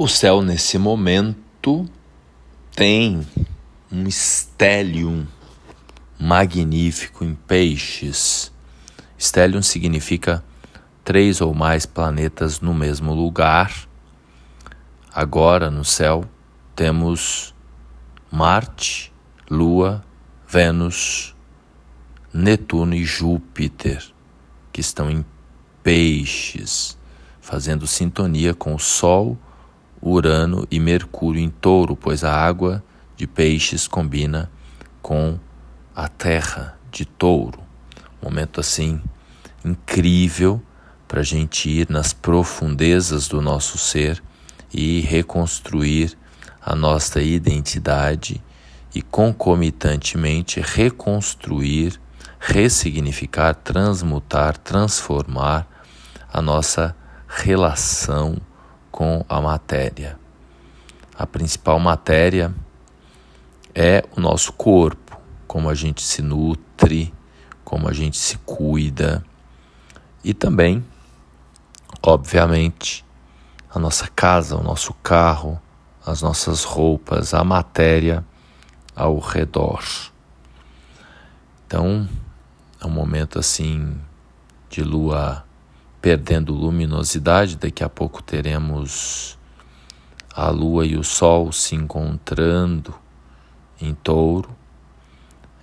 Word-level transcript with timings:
O 0.00 0.06
céu, 0.06 0.42
nesse 0.42 0.78
momento, 0.78 1.84
tem 2.70 3.26
um 3.90 4.06
stellium 4.08 5.26
magnífico 6.16 7.24
em 7.24 7.34
peixes. 7.34 8.52
Stellium 9.18 9.60
significa 9.60 10.44
três 11.02 11.40
ou 11.40 11.52
mais 11.52 11.84
planetas 11.84 12.60
no 12.60 12.72
mesmo 12.72 13.12
lugar. 13.12 13.88
Agora 15.12 15.68
no 15.68 15.84
céu 15.84 16.24
temos 16.76 17.52
Marte, 18.30 19.12
Lua, 19.50 20.04
Vênus, 20.46 21.34
Netuno 22.32 22.94
e 22.94 23.04
Júpiter, 23.04 24.04
que 24.72 24.80
estão 24.80 25.10
em 25.10 25.24
peixes, 25.82 26.96
fazendo 27.40 27.84
sintonia 27.84 28.54
com 28.54 28.76
o 28.76 28.78
Sol 28.78 29.36
Urano 30.02 30.66
e 30.70 30.78
Mercúrio 30.78 31.42
em 31.42 31.50
touro, 31.50 31.96
pois 31.96 32.24
a 32.24 32.32
água 32.32 32.82
de 33.16 33.26
peixes 33.26 33.86
combina 33.86 34.50
com 35.02 35.38
a 35.94 36.08
terra 36.08 36.78
de 36.90 37.04
touro. 37.04 37.60
Momento 38.22 38.60
assim 38.60 39.00
incrível 39.64 40.62
para 41.06 41.20
a 41.20 41.24
gente 41.24 41.68
ir 41.68 41.88
nas 41.90 42.12
profundezas 42.12 43.28
do 43.28 43.40
nosso 43.40 43.78
ser 43.78 44.22
e 44.72 45.00
reconstruir 45.00 46.16
a 46.60 46.74
nossa 46.74 47.22
identidade 47.22 48.42
e 48.94 49.02
concomitantemente 49.02 50.60
reconstruir, 50.60 52.00
ressignificar, 52.38 53.54
transmutar, 53.54 54.56
transformar 54.58 55.66
a 56.32 56.42
nossa 56.42 56.94
relação 57.26 58.36
com 58.98 59.24
a 59.28 59.40
matéria. 59.40 60.18
A 61.16 61.24
principal 61.24 61.78
matéria 61.78 62.52
é 63.72 64.04
o 64.16 64.20
nosso 64.20 64.52
corpo, 64.52 65.16
como 65.46 65.70
a 65.70 65.74
gente 65.76 66.02
se 66.02 66.20
nutre, 66.20 67.14
como 67.62 67.88
a 67.88 67.92
gente 67.92 68.18
se 68.18 68.36
cuida 68.38 69.24
e 70.24 70.34
também, 70.34 70.84
obviamente, 72.02 73.04
a 73.72 73.78
nossa 73.78 74.08
casa, 74.08 74.56
o 74.56 74.64
nosso 74.64 74.92
carro, 74.94 75.62
as 76.04 76.20
nossas 76.20 76.64
roupas, 76.64 77.32
a 77.32 77.44
matéria 77.44 78.24
ao 78.96 79.20
redor. 79.20 79.84
Então, 81.64 82.08
é 82.80 82.84
um 82.84 82.90
momento 82.90 83.38
assim 83.38 83.96
de 84.68 84.82
lua 84.82 85.44
perdendo 86.00 86.52
luminosidade. 86.52 87.56
Daqui 87.56 87.82
a 87.82 87.88
pouco 87.88 88.22
teremos 88.22 89.38
a 90.34 90.50
Lua 90.50 90.86
e 90.86 90.96
o 90.96 91.02
Sol 91.02 91.52
se 91.52 91.74
encontrando 91.74 92.94
em 93.80 93.94
touro, 93.94 94.50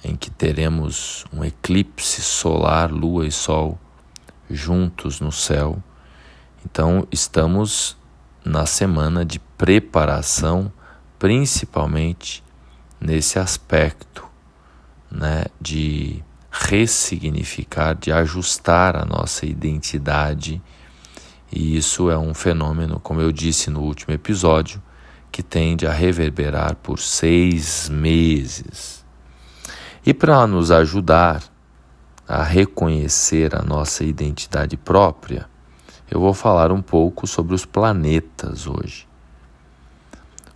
em 0.04 0.16
que 0.16 0.30
teremos 0.30 1.26
um 1.32 1.44
eclipse 1.44 2.22
solar, 2.22 2.92
Lua 2.92 3.26
e 3.26 3.32
Sol 3.32 3.80
juntos 4.50 5.20
no 5.20 5.32
céu. 5.32 5.82
Então, 6.66 7.08
estamos 7.12 7.98
na 8.44 8.66
semana 8.66 9.24
de 9.24 9.40
preparação, 9.40 10.72
principalmente 11.18 12.44
nesse 13.00 13.40
aspecto 13.40 14.26
né, 15.12 15.46
de 15.62 16.24
ressignificar, 16.58 17.96
de 17.96 18.12
ajustar 18.12 18.96
a 18.96 19.04
nossa 19.04 19.46
identidade. 19.46 20.62
E 21.52 21.76
isso 21.76 22.10
é 22.10 22.18
um 22.18 22.34
fenômeno, 22.34 23.00
como 23.00 23.20
eu 23.20 23.32
disse 23.32 23.70
no 23.70 23.82
último 23.82 24.14
episódio, 24.14 24.82
que 25.32 25.44
tende 25.44 25.86
a 25.86 25.92
reverberar 25.92 26.78
por 26.78 26.98
seis 26.98 27.90
meses. 27.90 29.06
E 30.06 30.14
para 30.14 30.48
nos 30.48 30.72
ajudar 30.72 31.44
a 32.28 32.42
reconhecer 32.42 33.54
a 33.54 33.62
nossa 33.62 34.06
identidade 34.06 34.78
própria, 34.78 35.48
eu 36.10 36.22
vou 36.22 36.34
falar 36.34 36.72
um 36.72 36.82
pouco 36.82 37.28
sobre 37.28 37.54
os 37.54 37.66
planetas 37.66 38.66
hoje. 38.66 39.08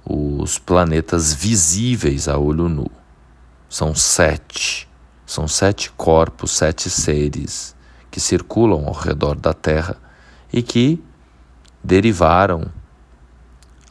Os 0.06 0.58
planetas 0.58 1.34
visíveis 1.34 2.28
a 2.28 2.38
olho 2.38 2.70
nu. 2.70 2.90
São 3.68 3.94
sete 3.94 4.89
são 5.30 5.48
sete 5.48 5.92
corpos, 5.92 6.50
sete 6.50 6.90
seres 6.90 7.76
que 8.10 8.20
circulam 8.20 8.88
ao 8.88 8.94
redor 8.94 9.36
da 9.36 9.54
Terra 9.54 9.96
e 10.52 10.64
que 10.64 11.00
derivaram 11.84 12.66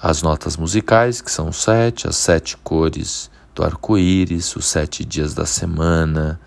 as 0.03 0.21
notas 0.21 0.56
musicais, 0.56 1.21
que 1.21 1.31
são 1.31 1.53
sete, 1.53 2.09
as 2.09 2.16
sete 2.16 2.56
cores 2.56 3.31
do 3.54 3.65
arco-íris, 3.65 4.56
os 4.56 4.66
sete 4.66 5.04
dias 5.04 5.32
da 5.32 5.47
semana, 5.47 6.41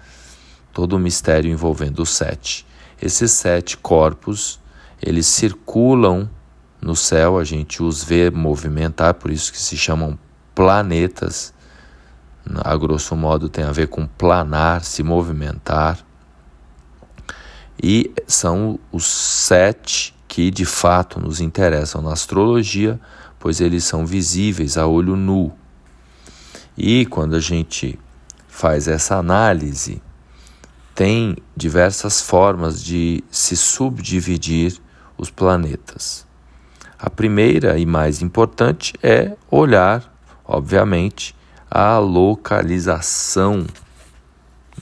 todo 0.73 0.97
o 0.97 0.99
mistério 0.99 1.49
envolvendo 1.49 2.03
os 2.03 2.09
sete. 2.09 2.67
Esses 3.01 3.31
sete 3.31 3.77
corpos, 3.77 4.59
eles 5.01 5.25
circulam 5.25 6.29
no 6.81 6.97
céu, 6.97 7.39
a 7.39 7.45
gente 7.45 7.81
os 7.81 8.03
vê 8.03 8.29
movimentar, 8.29 9.13
por 9.13 9.31
isso 9.31 9.53
que 9.53 9.57
se 9.57 9.77
chamam 9.77 10.19
planetas 10.53 11.53
a 12.63 12.75
grosso 12.75 13.15
modo 13.15 13.49
tem 13.49 13.63
a 13.63 13.71
ver 13.71 13.87
com 13.87 14.07
planar, 14.07 14.83
se 14.83 15.03
movimentar. 15.03 15.99
E 17.81 18.11
são 18.27 18.79
os 18.91 19.05
sete 19.05 20.13
que 20.27 20.49
de 20.49 20.65
fato 20.65 21.19
nos 21.19 21.41
interessam 21.41 22.01
na 22.01 22.13
astrologia, 22.13 22.99
pois 23.39 23.59
eles 23.59 23.83
são 23.83 24.05
visíveis 24.05 24.77
a 24.77 24.87
olho 24.87 25.15
nu. 25.15 25.51
E 26.77 27.05
quando 27.05 27.35
a 27.35 27.39
gente 27.39 27.99
faz 28.47 28.87
essa 28.87 29.17
análise, 29.17 30.01
tem 30.95 31.35
diversas 31.55 32.21
formas 32.21 32.83
de 32.83 33.23
se 33.31 33.55
subdividir 33.55 34.77
os 35.17 35.29
planetas. 35.29 36.25
A 36.97 37.09
primeira 37.09 37.77
e 37.77 37.85
mais 37.85 38.21
importante 38.21 38.93
é 39.01 39.35
olhar, 39.49 40.13
obviamente, 40.45 41.35
a 41.71 41.97
localização 41.97 43.65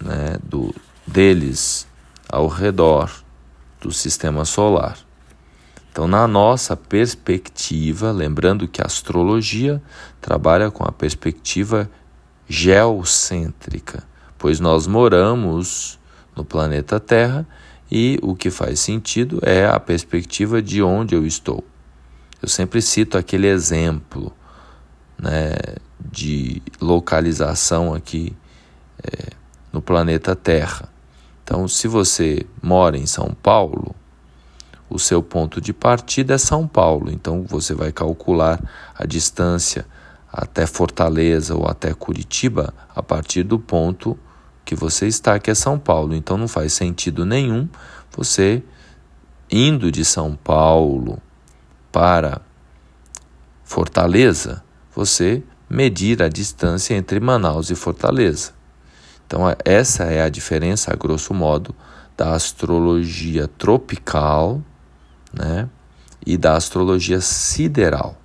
né, 0.02 0.38
do, 0.44 0.74
deles 1.06 1.88
ao 2.28 2.48
redor 2.48 3.12
do 3.80 3.92
sistema 3.92 4.44
solar. 4.44 4.98
Então, 5.92 6.08
na 6.08 6.28
nossa 6.28 6.76
perspectiva, 6.76 8.12
lembrando 8.12 8.68
que 8.68 8.82
a 8.82 8.86
astrologia 8.86 9.82
trabalha 10.20 10.72
com 10.72 10.84
a 10.84 10.92
perspectiva 10.92 11.90
geocêntrica, 12.48 14.04
pois 14.38 14.60
nós 14.60 14.88
moramos 14.88 16.00
no 16.36 16.44
planeta 16.44 17.00
Terra 17.00 17.46
e 17.92 18.20
o 18.24 18.36
que 18.36 18.50
faz 18.50 18.80
sentido 18.80 19.40
é 19.44 19.68
a 19.68 19.80
perspectiva 19.80 20.62
de 20.62 20.82
onde 20.82 21.14
eu 21.14 21.26
estou. 21.26 21.64
Eu 22.42 22.48
sempre 22.48 22.82
cito 22.82 23.18
aquele 23.18 23.48
exemplo 23.48 24.32
né, 25.18 25.52
de 26.00 26.62
localização 26.80 27.94
aqui 27.94 28.36
é, 29.04 29.30
no 29.72 29.82
planeta 29.82 30.36
Terra. 30.36 30.90
Então, 31.44 31.68
se 31.68 31.88
você 31.88 32.46
mora 32.62 32.98
em 32.98 33.06
São 33.06 33.36
Paulo, 33.42 33.96
o 34.90 35.00
seu 35.00 35.22
ponto 35.22 35.60
de 35.60 35.74
partida 35.74 36.36
é 36.36 36.38
São 36.38 36.68
Paulo. 36.68 37.12
Então, 37.12 37.44
você 37.44 37.74
vai 37.74 37.92
calcular 37.92 38.60
a 38.96 39.06
distância 39.06 39.86
até 40.32 40.66
Fortaleza 40.66 41.56
ou 41.56 41.68
até 41.68 41.94
Curitiba 41.94 42.74
a 42.96 43.02
partir 43.02 43.44
do 43.44 43.60
ponto 43.60 44.18
que 44.64 44.76
você 44.76 45.08
está, 45.08 45.40
que 45.40 45.50
é 45.50 45.56
São 45.56 45.80
Paulo. 45.80 46.16
Então, 46.16 46.38
não 46.38 46.48
faz 46.48 46.74
sentido 46.74 47.26
nenhum 47.26 47.68
você 48.16 48.64
indo 49.52 49.92
de 49.92 50.06
São 50.06 50.36
Paulo 50.36 51.20
para 51.92 52.42
Fortaleza, 53.64 54.64
você 54.96 55.44
medir 55.70 56.24
a 56.24 56.30
distância 56.30 56.96
entre 56.96 57.20
Manaus 57.20 57.70
e 57.70 57.76
Fortaleza. 57.76 58.52
Então, 59.26 59.44
essa 59.64 60.06
é 60.06 60.24
a 60.24 60.30
diferença, 60.30 60.92
a 60.92 60.96
grosso 60.96 61.34
modo, 61.34 61.76
da 62.18 62.34
astrologia 62.34 63.48
tropical 63.48 64.62
né, 65.32 65.70
e 66.26 66.36
da 66.36 66.56
astrologia 66.56 67.22
sideral, 67.22 68.18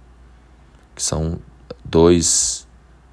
que 0.97 1.03
são 1.03 1.39
dois, 1.85 2.67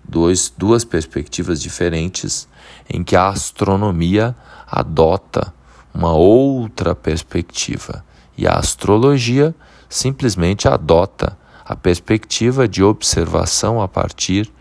dois, 0.04 0.52
duas 0.58 0.86
perspectivas 0.86 1.62
diferentes 1.62 2.48
em 2.90 3.04
que 3.04 3.16
a 3.16 3.28
astronomia 3.28 4.36
adota 4.66 5.54
uma 5.94 6.14
outra 6.14 6.96
perspectiva 6.96 8.04
e 8.38 8.48
a 8.48 8.54
astrologia 8.54 9.54
simplesmente 9.90 10.68
adota 10.68 11.38
a 11.72 11.76
perspectiva 11.76 12.68
de 12.68 12.84
observação 12.84 13.82
a 13.82 13.88
partir 13.88 14.52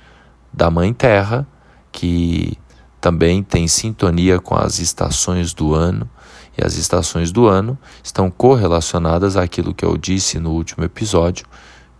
da 0.52 0.70
Mãe 0.70 0.94
Terra, 0.94 1.44
que 1.90 2.56
também 3.00 3.42
tem 3.42 3.66
sintonia 3.66 4.38
com 4.38 4.54
as 4.54 4.78
estações 4.78 5.52
do 5.52 5.74
ano, 5.74 6.08
e 6.56 6.64
as 6.64 6.74
estações 6.74 7.32
do 7.32 7.48
ano 7.48 7.76
estão 8.00 8.30
correlacionadas 8.30 9.36
àquilo 9.36 9.74
que 9.74 9.84
eu 9.84 9.96
disse 9.96 10.38
no 10.38 10.52
último 10.52 10.84
episódio, 10.84 11.46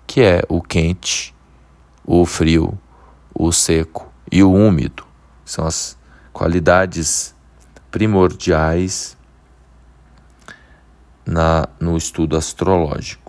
que 0.07 0.21
é 0.21 0.45
o 0.49 0.62
quente, 0.62 1.35
o 2.06 2.25
frio, 2.25 2.79
o 3.35 3.51
seco 3.51 4.13
e 4.31 4.45
o 4.45 4.53
úmido. 4.53 5.05
São 5.45 5.67
as 5.67 5.99
qualidades 6.33 7.35
primordiais 7.91 9.19
na, 11.27 11.69
no 11.81 11.97
estudo 11.97 12.37
astrológico. 12.37 13.19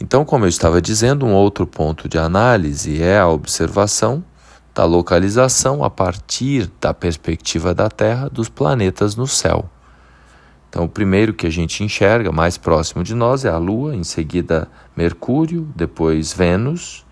Então, 0.00 0.24
como 0.24 0.44
eu 0.44 0.48
estava 0.48 0.80
dizendo, 0.80 1.26
um 1.26 1.34
outro 1.34 1.66
ponto 1.66 2.08
de 2.08 2.18
análise 2.18 3.02
é 3.02 3.18
a 3.18 3.26
observação 3.26 4.24
da 4.72 4.84
localização 4.84 5.82
a 5.82 5.90
partir 5.90 6.70
da 6.80 6.94
perspectiva 6.94 7.74
da 7.74 7.88
Terra 7.88 8.28
dos 8.28 8.48
planetas 8.48 9.16
no 9.16 9.26
céu. 9.26 9.68
Então, 10.68 10.84
o 10.84 10.88
primeiro 10.88 11.34
que 11.34 11.48
a 11.48 11.50
gente 11.50 11.82
enxerga 11.82 12.30
mais 12.30 12.56
próximo 12.56 13.02
de 13.02 13.12
nós 13.12 13.44
é 13.44 13.48
a 13.48 13.58
Lua, 13.58 13.96
em 13.96 14.04
seguida 14.04 14.68
Mercúrio, 14.96 15.68
depois 15.74 16.32
Vênus, 16.32 17.04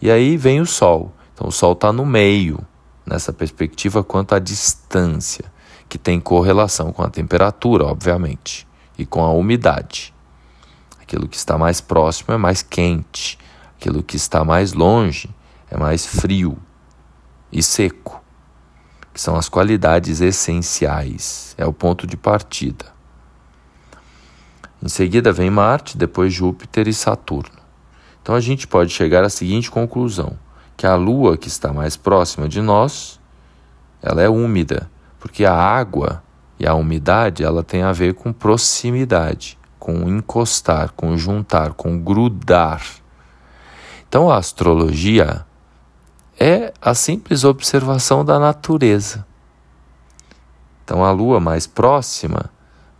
e 0.00 0.10
aí 0.10 0.38
vem 0.38 0.62
o 0.62 0.66
Sol. 0.66 1.12
Então, 1.34 1.48
o 1.48 1.52
Sol 1.52 1.72
está 1.72 1.92
no 1.92 2.06
meio, 2.06 2.58
nessa 3.04 3.34
perspectiva 3.34 4.02
quanto 4.02 4.34
à 4.34 4.38
distância, 4.38 5.44
que 5.90 5.98
tem 5.98 6.18
correlação 6.18 6.90
com 6.90 7.02
a 7.02 7.10
temperatura, 7.10 7.84
obviamente, 7.84 8.66
e 8.96 9.04
com 9.04 9.22
a 9.22 9.32
umidade. 9.32 10.14
Aquilo 11.10 11.26
que 11.26 11.36
está 11.36 11.58
mais 11.58 11.80
próximo 11.80 12.32
é 12.32 12.36
mais 12.36 12.62
quente, 12.62 13.36
aquilo 13.76 14.00
que 14.00 14.14
está 14.14 14.44
mais 14.44 14.72
longe 14.72 15.28
é 15.68 15.76
mais 15.76 16.06
frio 16.06 16.56
e 17.50 17.64
seco, 17.64 18.22
que 19.12 19.20
são 19.20 19.34
as 19.34 19.48
qualidades 19.48 20.20
essenciais, 20.20 21.52
é 21.58 21.66
o 21.66 21.72
ponto 21.72 22.06
de 22.06 22.16
partida. 22.16 22.86
Em 24.80 24.88
seguida 24.88 25.32
vem 25.32 25.50
Marte, 25.50 25.98
depois 25.98 26.32
Júpiter 26.32 26.86
e 26.86 26.94
Saturno. 26.94 27.58
Então 28.22 28.36
a 28.36 28.40
gente 28.40 28.68
pode 28.68 28.92
chegar 28.92 29.24
à 29.24 29.28
seguinte 29.28 29.68
conclusão: 29.68 30.38
que 30.76 30.86
a 30.86 30.94
Lua 30.94 31.36
que 31.36 31.48
está 31.48 31.72
mais 31.72 31.96
próxima 31.96 32.48
de 32.48 32.62
nós, 32.62 33.18
ela 34.00 34.22
é 34.22 34.28
úmida, 34.28 34.88
porque 35.18 35.44
a 35.44 35.56
água 35.56 36.22
e 36.56 36.68
a 36.68 36.74
umidade 36.74 37.42
ela 37.42 37.64
tem 37.64 37.82
a 37.82 37.90
ver 37.90 38.14
com 38.14 38.32
proximidade, 38.32 39.58
com 39.80 40.06
encostar, 40.06 40.92
com 40.92 41.16
juntar, 41.16 41.72
com 41.72 41.98
grudar. 41.98 42.82
Então 44.06 44.30
a 44.30 44.36
astrologia 44.36 45.46
é 46.38 46.72
a 46.80 46.94
simples 46.94 47.42
observação 47.42 48.24
da 48.24 48.38
natureza. 48.38 49.26
Então 50.84 51.02
a 51.02 51.10
lua 51.10 51.40
mais 51.40 51.66
próxima 51.66 52.50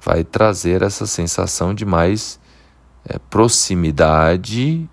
vai 0.01 0.25
trazer 0.25 0.83
essa 0.83 1.07
sensação 1.07 1.75
de 1.75 1.85
mais 1.85 2.41
é, 3.05 3.19
proximidade 3.19 4.89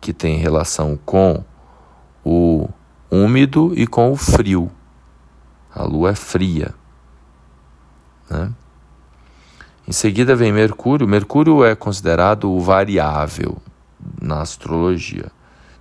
que 0.00 0.12
tem 0.12 0.36
relação 0.36 0.98
com 1.04 1.42
o 2.24 2.68
úmido 3.10 3.72
e 3.74 3.86
com 3.86 4.12
o 4.12 4.16
frio. 4.16 4.70
A 5.74 5.82
lua 5.82 6.10
é 6.10 6.14
fria. 6.14 6.74
Né? 8.28 8.52
Em 9.90 9.92
seguida 9.92 10.36
vem 10.36 10.52
Mercúrio. 10.52 11.08
Mercúrio 11.08 11.64
é 11.64 11.74
considerado 11.74 12.48
o 12.48 12.60
variável 12.60 13.56
na 14.22 14.40
astrologia. 14.40 15.32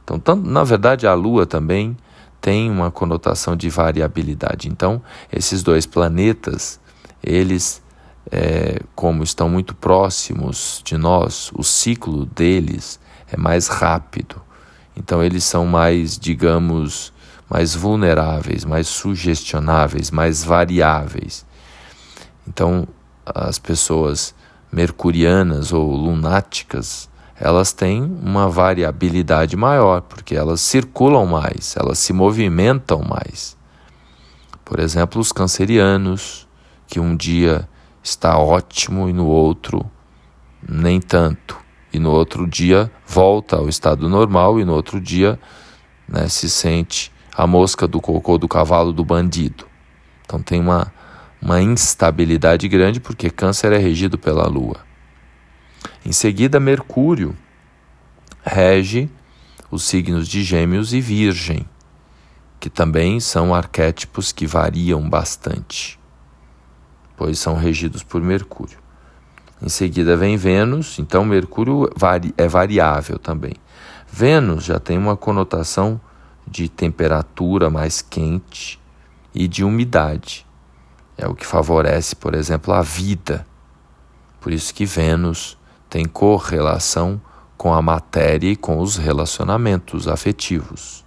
Então, 0.04 0.18
tanto, 0.18 0.50
na 0.50 0.64
verdade, 0.64 1.06
a 1.06 1.14
Lua 1.14 1.46
também 1.46 1.96
tem 2.42 2.72
uma 2.72 2.90
conotação 2.90 3.56
de 3.56 3.70
variabilidade. 3.70 4.68
Então, 4.68 5.00
esses 5.32 5.62
dois 5.62 5.86
planetas, 5.86 6.80
eles, 7.22 7.84
é, 8.32 8.80
como 8.96 9.22
estão 9.22 9.48
muito 9.48 9.76
próximos 9.76 10.82
de 10.84 10.98
nós, 10.98 11.52
o 11.54 11.64
ciclo 11.64 12.26
deles 12.26 13.00
é 13.32 13.38
mais 13.38 13.68
rápido. 13.68 14.42
Então, 14.98 15.24
eles 15.24 15.44
são 15.44 15.68
mais, 15.68 16.18
digamos, 16.18 17.14
mais 17.48 17.76
vulneráveis, 17.76 18.66
mais 18.66 18.88
sugestionáveis, 18.88 20.10
mais 20.10 20.44
variáveis. 20.44 21.46
Então, 22.48 22.88
as 23.34 23.60
pessoas 23.60 24.34
mercurianas 24.72 25.74
ou 25.74 25.92
lunáticas, 25.96 27.10
elas 27.40 27.72
têm 27.72 28.04
uma 28.04 28.50
variabilidade 28.50 29.56
maior, 29.56 30.02
porque 30.02 30.36
elas 30.36 30.62
circulam 30.62 31.26
mais, 31.26 31.76
elas 31.78 31.98
se 32.00 32.12
movimentam 32.12 33.02
mais. 33.02 33.58
Por 34.66 34.80
exemplo, 34.80 35.22
os 35.22 35.32
cancerianos, 35.32 36.48
que 36.86 37.00
um 37.00 37.16
dia 37.16 37.68
está 38.04 38.38
ótimo 38.38 39.10
e 39.10 39.14
no 39.14 39.26
outro 39.26 39.90
nem 40.68 41.00
tanto, 41.00 41.58
e 41.94 42.00
no 42.00 42.12
outro 42.12 42.46
dia 42.46 42.92
volta 43.08 43.56
ao 43.56 43.70
estado 43.70 44.10
normal 44.10 44.60
e 44.60 44.66
no 44.66 44.74
outro 44.74 45.00
dia 45.00 45.40
né, 46.08 46.28
se 46.28 46.50
sente 46.50 47.12
a 47.36 47.48
mosca 47.48 47.88
do 47.88 48.02
cocô 48.02 48.38
do 48.38 48.48
cavalo 48.48 48.92
do 48.92 49.04
bandido. 49.04 49.66
Então 50.26 50.42
tem 50.42 50.60
uma, 50.60 50.94
uma 51.42 51.62
instabilidade 51.62 52.68
grande 52.68 53.00
porque 53.00 53.30
câncer 53.30 53.72
é 53.72 53.78
regido 53.78 54.18
pela 54.18 54.48
lua. 54.48 54.78
Em 56.06 56.12
seguida, 56.12 56.60
Mercúrio 56.60 57.36
rege 58.44 59.10
os 59.72 59.84
signos 59.84 60.28
de 60.28 60.44
Gêmeos 60.44 60.94
e 60.94 61.00
Virgem, 61.00 61.66
que 62.60 62.70
também 62.70 63.20
são 63.20 63.54
arquétipos 63.54 64.32
que 64.32 64.48
variam 64.48 65.08
bastante, 65.08 66.00
pois 67.16 67.40
são 67.40 67.56
regidos 67.56 68.04
por 68.04 68.22
Mercúrio. 68.22 68.80
Em 69.62 69.70
seguida 69.70 70.16
vem 70.16 70.38
Vênus, 70.38 71.00
então 71.00 71.26
Mercúrio 71.26 71.90
é 72.38 72.48
variável 72.48 73.20
também. 73.20 73.54
Vênus 74.12 74.64
já 74.64 74.80
tem 74.80 74.98
uma 74.98 75.18
conotação 75.18 76.00
de 76.48 76.68
temperatura 76.68 77.70
mais 77.70 78.02
quente 78.02 78.80
e 79.36 79.48
de 79.48 79.64
umidade. 79.64 80.49
É 81.22 81.28
o 81.28 81.36
que 81.36 81.46
favorece, 81.46 82.16
por 82.16 82.34
exemplo, 82.34 82.74
a 82.74 82.82
vida. 82.82 83.46
Por 84.40 84.54
isso 84.54 84.74
que 84.74 84.86
Vênus 84.86 85.58
tem 85.90 86.06
correlação 86.06 87.22
com 87.58 87.74
a 87.74 87.82
matéria 87.82 88.50
e 88.50 88.56
com 88.56 88.80
os 88.80 88.96
relacionamentos 88.96 90.08
afetivos. 90.08 91.04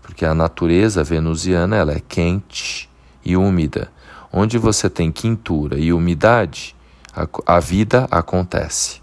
Porque 0.00 0.24
a 0.24 0.34
natureza 0.34 1.04
venusiana 1.04 1.76
ela 1.76 1.92
é 1.92 2.00
quente 2.00 2.88
e 3.22 3.36
úmida. 3.36 3.92
Onde 4.32 4.56
você 4.56 4.88
tem 4.88 5.12
quintura 5.12 5.78
e 5.78 5.92
umidade, 5.92 6.74
a, 7.14 7.28
a 7.56 7.60
vida 7.60 8.08
acontece. 8.10 9.02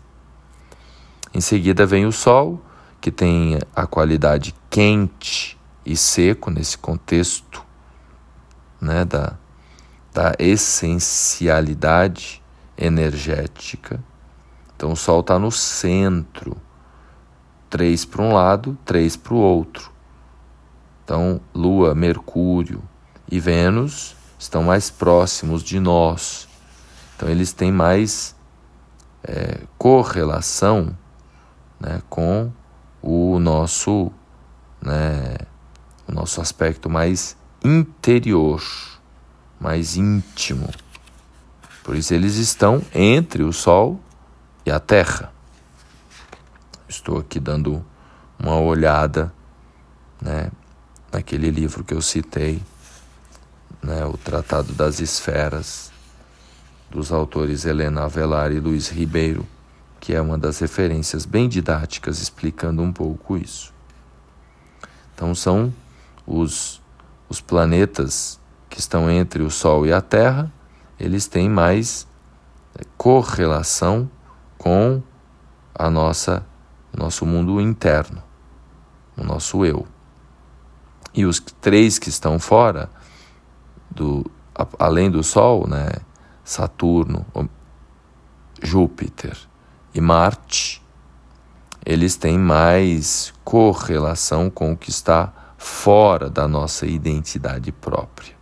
Em 1.31 1.42
seguida 1.42 1.86
vem 1.86 2.07
o 2.07 2.12
Sol, 2.12 2.60
que 3.00 3.12
tem 3.12 3.60
a 3.75 3.86
qualidade 3.86 4.56
quente 4.68 5.56
e 5.86 5.96
seco 5.96 6.50
nesse 6.50 6.75
contexto 6.75 7.63
né, 8.82 9.06
da, 9.06 9.38
da 10.13 10.34
essencialidade 10.39 12.42
energética. 12.78 14.04
Então 14.75 14.94
o 14.94 14.96
Sol 14.96 15.20
está 15.20 15.38
no 15.38 15.51
centro, 15.51 16.58
três 17.70 18.06
para 18.06 18.22
um 18.22 18.34
lado, 18.34 18.78
três 18.86 19.16
para 19.16 19.34
o 19.34 19.38
outro. 19.38 19.92
Então 21.04 21.42
Lua, 21.54 21.94
Mercúrio 21.94 22.82
e 23.30 23.39
Vênus 23.39 24.16
estão 24.38 24.63
mais 24.63 24.89
próximos 24.89 25.63
de 25.63 25.80
nós. 25.80 26.48
Então 27.16 27.30
eles 27.30 27.51
têm 27.51 27.72
mais 27.72 28.36
é, 29.24 29.62
correlação 29.78 30.96
né, 31.80 32.01
com 32.10 32.51
o 33.01 33.39
nosso, 33.39 34.12
né, 34.82 35.36
o 36.08 36.13
nosso 36.13 36.42
aspecto 36.42 36.89
mais 36.89 37.38
interior, 37.63 38.62
mais 39.60 39.98
íntimo. 39.98 40.70
Por 41.84 41.96
isso 41.96 42.13
eles 42.13 42.36
estão 42.36 42.82
entre 42.94 43.44
o 43.44 43.51
Sol 43.51 44.00
e 44.66 44.72
a 44.72 44.80
terra. 44.80 45.32
Estou 46.88 47.18
aqui 47.18 47.39
dando 47.39 47.86
uma 48.38 48.60
olhada 48.60 49.34
né, 50.22 50.51
naquele 51.12 51.50
livro 51.50 51.84
que 51.84 51.94
eu 51.94 52.01
citei, 52.01 52.62
né, 53.82 54.06
o 54.06 54.18
Tratado 54.18 54.74
das 54.74 55.00
Esferas, 55.00 55.92
dos 56.89 57.12
autores 57.12 57.66
Helena 57.66 58.06
Avelar 58.06 58.51
e 58.51 58.60
Luiz 58.60 58.89
Ribeiro, 58.89 59.46
que 60.00 60.13
é 60.13 60.22
uma 60.22 60.38
das 60.38 60.60
referências 60.60 61.25
bem 61.25 61.48
didáticas 61.48 62.20
explicando 62.20 62.82
um 62.82 62.92
pouco 62.92 63.38
isso. 63.38 63.74
Então 65.13 65.36
são 65.36 65.74
os, 66.25 66.82
os 67.28 67.42
planetas 67.42 68.38
que 68.69 68.79
estão 68.79 69.09
entre 69.09 69.41
o 69.41 69.49
Sol 69.49 69.85
e 69.85 69.91
a 69.91 70.01
Terra, 70.01 70.51
eles 70.99 71.27
têm 71.27 71.49
mais 71.49 72.07
correlação 72.97 74.09
com 74.57 75.01
a 75.73 75.89
nossa 75.89 76.45
nosso 76.95 77.25
mundo 77.25 77.61
interno, 77.61 78.21
o 79.15 79.23
nosso 79.23 79.63
eu. 79.63 79.88
E 81.13 81.25
os 81.25 81.39
três 81.39 81.97
que 81.97 82.09
estão 82.09 82.39
fora 82.39 82.89
do 83.89 84.29
além 84.77 85.09
do 85.09 85.23
Sol, 85.23 85.67
né, 85.67 85.89
Saturno, 86.43 87.25
Júpiter 88.61 89.38
e 89.93 90.01
Marte, 90.01 90.83
eles 91.85 92.17
têm 92.17 92.38
mais 92.38 93.33
correlação 93.43 94.49
com 94.49 94.73
o 94.73 94.77
que 94.77 94.89
está 94.89 95.31
fora 95.57 96.29
da 96.29 96.47
nossa 96.47 96.85
identidade 96.85 97.71
própria. 97.71 98.38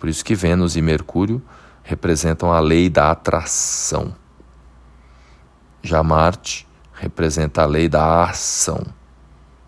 Por 0.00 0.08
isso 0.08 0.24
que 0.24 0.34
Vênus 0.34 0.76
e 0.76 0.80
Mercúrio 0.80 1.42
representam 1.82 2.50
a 2.50 2.58
lei 2.58 2.88
da 2.88 3.10
atração. 3.10 4.16
Já 5.82 6.02
Marte 6.02 6.66
representa 6.94 7.60
a 7.60 7.66
lei 7.66 7.86
da 7.86 8.24
ação, 8.24 8.82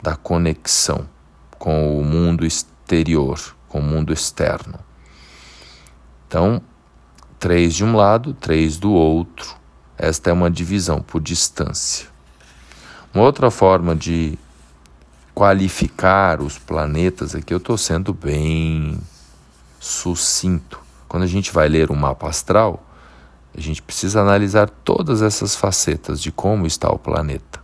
da 0.02 0.16
conexão 0.16 1.06
com 1.58 2.00
o 2.00 2.02
mundo 2.02 2.46
exterior, 2.46 3.38
com 3.68 3.80
o 3.80 3.82
mundo 3.82 4.10
externo. 4.10 4.78
Então, 6.26 6.62
três 7.38 7.74
de 7.74 7.84
um 7.84 7.94
lado, 7.94 8.32
três 8.32 8.78
do 8.78 8.90
outro. 8.90 9.54
Esta 9.98 10.30
é 10.30 10.32
uma 10.32 10.50
divisão 10.50 11.02
por 11.02 11.20
distância. 11.20 12.08
Uma 13.12 13.24
outra 13.24 13.50
forma 13.50 13.94
de 13.94 14.38
qualificar 15.34 16.40
os 16.40 16.56
planetas 16.56 17.34
aqui, 17.34 17.52
eu 17.52 17.58
estou 17.58 17.76
sendo 17.76 18.14
bem 18.14 18.98
sucinto. 19.82 20.78
Quando 21.08 21.24
a 21.24 21.26
gente 21.26 21.52
vai 21.52 21.68
ler 21.68 21.90
um 21.90 21.96
mapa 21.96 22.28
astral, 22.28 22.86
a 23.54 23.60
gente 23.60 23.82
precisa 23.82 24.20
analisar 24.20 24.70
todas 24.70 25.20
essas 25.20 25.56
facetas 25.56 26.22
de 26.22 26.30
como 26.30 26.66
está 26.68 26.88
o 26.88 26.98
planeta, 26.98 27.60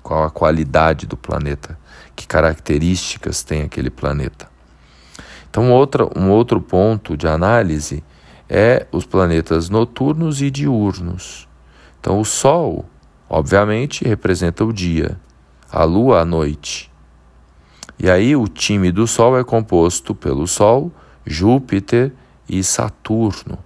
qual 0.00 0.22
a 0.22 0.30
qualidade 0.30 1.06
do 1.06 1.16
planeta, 1.16 1.76
que 2.14 2.24
características 2.24 3.42
tem 3.42 3.62
aquele 3.62 3.90
planeta. 3.90 4.48
Então, 5.50 5.72
outra, 5.72 6.08
um 6.16 6.30
outro 6.30 6.60
ponto 6.60 7.16
de 7.16 7.26
análise 7.26 8.04
é 8.48 8.86
os 8.92 9.04
planetas 9.04 9.68
noturnos 9.68 10.40
e 10.40 10.52
diurnos. 10.52 11.48
Então, 12.00 12.20
o 12.20 12.24
Sol, 12.24 12.88
obviamente, 13.28 14.04
representa 14.04 14.64
o 14.64 14.72
dia, 14.72 15.20
a 15.70 15.82
Lua, 15.82 16.20
a 16.20 16.24
noite. 16.24 16.90
E 17.98 18.08
aí, 18.08 18.36
o 18.36 18.46
time 18.46 18.92
do 18.92 19.08
Sol 19.08 19.36
é 19.36 19.42
composto 19.42 20.14
pelo 20.14 20.46
Sol, 20.46 20.92
Júpiter 21.26 22.12
e 22.48 22.62
Saturno. 22.64 23.58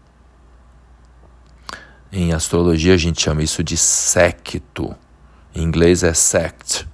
Em 2.13 2.33
astrologia, 2.33 2.95
a 2.95 2.97
gente 2.97 3.21
chama 3.21 3.43
isso 3.43 3.63
de 3.65 3.77
secto. 3.77 4.95
Em 5.55 5.63
inglês 5.63 6.03
é 6.03 6.15
sect, 6.15 6.87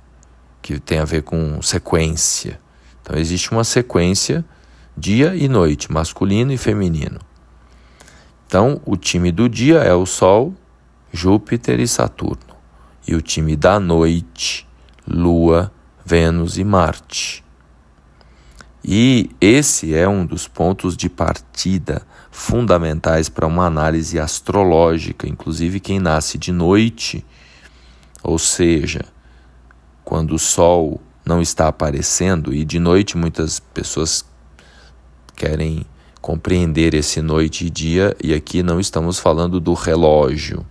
que 0.62 0.78
tem 0.78 0.98
a 0.98 1.04
ver 1.04 1.22
com 1.22 1.60
sequência. 1.60 2.60
Então, 3.02 3.18
existe 3.18 3.50
uma 3.50 3.64
sequência 3.64 4.44
dia 4.96 5.34
e 5.34 5.48
noite, 5.48 5.92
masculino 5.92 6.52
e 6.52 6.56
feminino. 6.56 7.18
Então, 8.46 8.80
o 8.84 8.96
time 8.96 9.30
do 9.30 9.48
dia 9.48 9.78
é 9.78 9.94
o 9.94 10.06
Sol, 10.06 10.54
Júpiter 11.12 11.80
e 11.80 11.86
Saturno. 11.86 12.56
E 13.06 13.14
o 13.14 13.20
time 13.20 13.56
da 13.56 13.78
noite, 13.78 14.66
Lua, 15.06 15.72
Vênus 16.04 16.58
e 16.58 16.64
Marte. 16.64 17.44
E 18.82 19.30
esse 19.40 19.94
é 19.94 20.08
um 20.08 20.24
dos 20.24 20.48
pontos 20.48 20.96
de 20.96 21.08
partida 21.10 22.02
fundamentais 22.30 23.28
para 23.28 23.46
uma 23.46 23.66
análise 23.66 24.18
astrológica, 24.18 25.28
inclusive 25.28 25.80
quem 25.80 25.98
nasce 25.98 26.38
de 26.38 26.50
noite, 26.50 27.24
ou 28.22 28.38
seja, 28.38 29.04
quando 30.04 30.34
o 30.34 30.38
Sol 30.38 31.00
não 31.24 31.42
está 31.42 31.68
aparecendo, 31.68 32.54
e 32.54 32.64
de 32.64 32.78
noite 32.78 33.16
muitas 33.16 33.60
pessoas 33.60 34.24
querem 35.36 35.84
compreender 36.20 36.94
esse 36.94 37.20
noite 37.20 37.66
e 37.66 37.70
dia, 37.70 38.16
e 38.22 38.32
aqui 38.32 38.62
não 38.62 38.80
estamos 38.80 39.18
falando 39.18 39.60
do 39.60 39.74
relógio, 39.74 40.66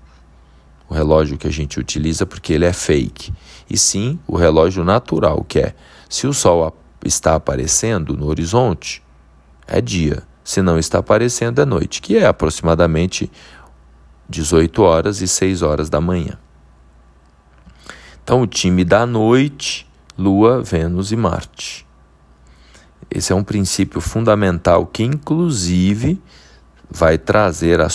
o 0.89 0.94
relógio 0.94 1.38
que 1.38 1.48
a 1.48 1.51
gente 1.51 1.80
utiliza 1.80 2.25
porque 2.25 2.54
ele 2.54 2.66
é 2.66 2.74
fake, 2.74 3.32
e 3.70 3.78
sim 3.78 4.20
o 4.28 4.36
relógio 4.36 4.84
natural, 4.84 5.46
que 5.48 5.60
é 5.60 5.75
se 6.10 6.25
o 6.25 6.34
sol 6.34 6.66
está 7.03 7.36
aparecendo 7.36 8.15
no 8.15 8.27
horizonte, 8.27 9.03
é 9.68 9.79
dia, 9.79 10.24
se 10.44 10.62
não 10.62 10.79
está 10.79 11.00
aparecendo, 11.00 11.62
é 11.62 11.65
noite, 11.65 12.01
que 12.01 12.18
é 12.18 12.25
aproximadamente 12.25 13.32
18 14.27 14.82
horas 14.82 15.22
e 15.22 15.27
6 15.27 15.62
horas 15.62 15.89
da 15.89 16.01
manhã. 16.01 16.38
Então, 18.24 18.41
o 18.41 18.48
time 18.48 18.84
da 18.84 19.06
noite, 19.06 19.88
Lua, 20.18 20.62
Vênus 20.62 21.12
e 21.12 21.15
Marte. 21.15 21.88
Esse 23.10 23.34
é 23.34 23.36
um 23.36 23.44
princípio 23.44 24.00
fundamental 24.00 24.86
que, 24.86 25.03
inclusive, 25.03 26.22
vai 26.89 27.18
trazer 27.18 27.82
a 27.82 27.88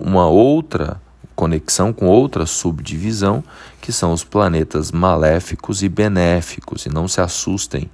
uma 0.00 0.26
outra 0.28 1.00
conexão 1.34 1.92
com 1.92 2.06
outra 2.06 2.46
subdivisão, 2.46 3.42
que 3.80 3.92
são 3.92 4.12
os 4.12 4.24
planetas 4.24 4.92
maléficos 4.92 5.82
e 5.82 5.88
benéficos. 5.88 6.86
E 6.86 6.88
não 6.88 7.08
se 7.08 7.20
assustem 7.20 7.90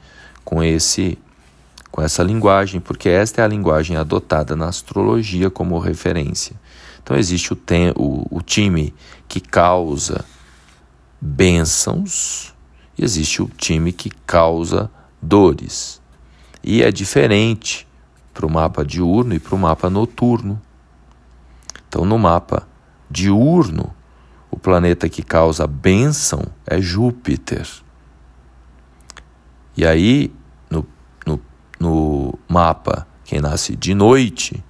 com 0.49 0.63
esse 0.63 1.19
com 1.91 2.01
essa 2.01 2.23
linguagem, 2.23 2.81
porque 2.81 3.07
esta 3.09 3.43
é 3.43 3.45
a 3.45 3.49
linguagem 3.49 3.99
adotada 3.99 4.57
na 4.57 4.67
astrologia 4.67 5.51
como 5.51 5.79
referência. 5.79 6.57
Então 7.03 7.17
existe 7.19 7.53
o, 7.53 7.57
tem, 7.57 7.93
o, 7.95 8.27
o 8.31 8.41
time 8.41 8.95
que 9.27 9.41
causa 9.41 10.25
bênçãos 11.21 12.55
e 12.97 13.05
existe 13.05 13.43
o 13.43 13.51
time 13.59 13.93
que 13.93 14.09
causa 14.25 14.91
dores. 15.21 16.01
E 16.65 16.83
é 16.83 16.91
diferente 16.91 17.87
para 18.33 18.47
o 18.47 18.51
mapa 18.51 18.83
diurno 18.87 19.35
e 19.35 19.39
para 19.39 19.55
o 19.55 19.59
mapa 19.59 19.91
noturno. 19.91 20.61
Então, 21.89 22.07
no 22.07 22.19
mapa 22.19 22.67
diurno, 23.11 23.95
o 24.51 24.59
planeta 24.59 25.11
que 25.11 25.23
causa 25.23 25.67
bênção 25.67 26.43
é 26.67 26.81
Júpiter. 26.81 27.69
E 29.77 29.87
aí, 29.87 30.33
no, 31.79 32.39
mapa, 32.49 33.07
quem 33.25 33.41
nasce 33.41 33.77
de 33.77 33.95
noite, 33.95 34.63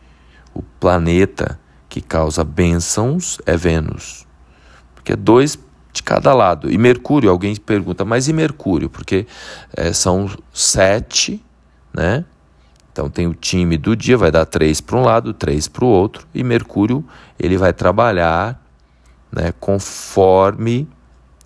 o 0.54 0.62
planeta 0.62 1.58
que 1.88 2.00
causa 2.00 2.44
bênçãos 2.44 3.38
é 3.46 3.56
Vênus. 3.56 4.26
Porque 4.94 5.12
é 5.12 5.16
dois 5.16 5.58
de 5.92 6.02
cada 6.02 6.34
lado. 6.34 6.70
E 6.70 6.76
Mercúrio, 6.76 7.30
alguém 7.30 7.56
pergunta, 7.56 8.04
mas 8.04 8.28
e 8.28 8.32
Mercúrio? 8.32 8.90
Porque 8.90 9.26
é, 9.76 9.92
são 9.92 10.30
sete 10.52 11.42
né? 11.92 12.24
Então 12.92 13.08
tem 13.08 13.26
o 13.26 13.34
time 13.34 13.76
do 13.76 13.94
dia, 13.94 14.16
vai 14.16 14.30
dar 14.30 14.46
três 14.46 14.80
para 14.80 14.96
um 14.96 15.02
lado, 15.02 15.32
três 15.32 15.68
para 15.68 15.84
o 15.84 15.88
outro, 15.88 16.26
e 16.34 16.42
Mercúrio 16.42 17.04
ele 17.38 17.56
vai 17.56 17.72
trabalhar 17.72 18.60
né, 19.30 19.52
conforme 19.60 20.88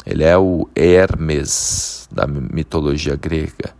ele 0.04 0.24
é 0.24 0.36
o 0.36 0.68
Hermes 0.74 2.08
da 2.10 2.26
mitologia 2.26 3.16
grega, 3.16 3.74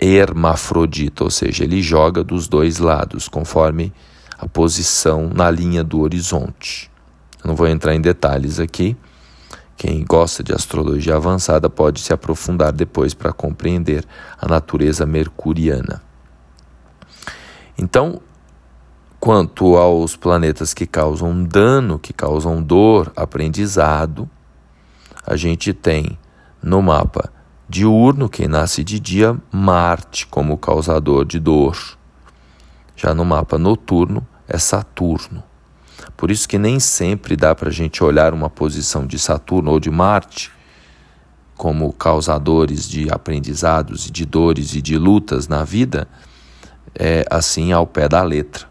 hermafrodita, 0.00 1.24
ou 1.24 1.30
seja, 1.30 1.64
ele 1.64 1.82
joga 1.82 2.22
dos 2.22 2.48
dois 2.48 2.78
lados, 2.78 3.28
conforme 3.28 3.92
a 4.38 4.46
posição 4.46 5.28
na 5.28 5.50
linha 5.50 5.82
do 5.82 6.00
horizonte. 6.00 6.90
Eu 7.42 7.48
não 7.48 7.56
vou 7.56 7.66
entrar 7.66 7.94
em 7.94 8.00
detalhes 8.00 8.60
aqui. 8.60 8.96
Quem 9.76 10.04
gosta 10.04 10.42
de 10.42 10.52
astrologia 10.52 11.16
avançada 11.16 11.68
pode 11.68 12.00
se 12.00 12.12
aprofundar 12.12 12.72
depois 12.72 13.14
para 13.14 13.32
compreender 13.32 14.04
a 14.40 14.48
natureza 14.48 15.04
mercuriana. 15.04 16.02
Então, 17.78 18.20
quanto 19.20 19.76
aos 19.76 20.16
planetas 20.16 20.72
que 20.72 20.86
causam 20.86 21.44
dano, 21.44 21.98
que 21.98 22.12
causam 22.12 22.62
dor, 22.62 23.12
aprendizado, 23.14 24.28
a 25.26 25.36
gente 25.36 25.74
tem 25.74 26.18
no 26.62 26.80
mapa 26.80 27.35
diurno, 27.68 28.28
quem 28.28 28.48
nasce 28.48 28.84
de 28.84 28.98
dia, 29.00 29.36
Marte 29.50 30.26
como 30.26 30.56
causador 30.56 31.24
de 31.24 31.38
dor. 31.38 31.76
Já 32.96 33.14
no 33.14 33.24
mapa 33.24 33.58
noturno 33.58 34.26
é 34.48 34.58
Saturno. 34.58 35.42
Por 36.16 36.30
isso 36.30 36.48
que 36.48 36.58
nem 36.58 36.78
sempre 36.80 37.36
dá 37.36 37.54
para 37.54 37.68
a 37.68 37.72
gente 37.72 38.02
olhar 38.02 38.32
uma 38.32 38.48
posição 38.48 39.06
de 39.06 39.18
Saturno 39.18 39.70
ou 39.72 39.80
de 39.80 39.90
Marte 39.90 40.50
como 41.56 41.92
causadores 41.92 42.88
de 42.88 43.08
aprendizados 43.10 44.06
e 44.06 44.10
de 44.10 44.26
dores 44.26 44.74
e 44.74 44.82
de 44.82 44.98
lutas 44.98 45.48
na 45.48 45.64
vida, 45.64 46.06
é 46.94 47.24
assim 47.30 47.72
ao 47.72 47.86
pé 47.86 48.08
da 48.08 48.22
letra. 48.22 48.66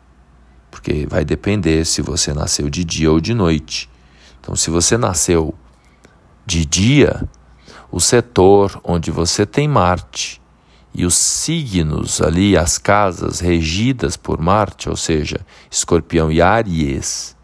Porque 0.69 1.07
vai 1.07 1.25
depender 1.25 1.85
se 1.85 2.01
você 2.01 2.33
nasceu 2.33 2.69
de 2.69 2.83
dia 2.83 3.11
ou 3.11 3.19
de 3.19 3.33
noite. 3.33 3.89
Então, 4.39 4.55
se 4.55 4.69
você 4.69 4.97
nasceu 4.97 5.53
de 6.45 6.63
dia, 6.63 7.27
o 7.95 7.99
setor 8.01 8.77
onde 8.83 9.09
você 9.09 9.45
tem 9.45 9.69
Marte 9.69 10.41
e 10.93 11.05
os 11.05 11.15
signos 11.15 12.21
ali, 12.21 12.57
as 12.57 12.77
casas 12.77 13.39
regidas 13.39 14.17
por 14.17 14.37
Marte, 14.37 14.89
ou 14.89 14.97
seja, 14.97 15.39
Escorpião 15.71 16.29
e 16.29 16.41
Áries, 16.41 17.37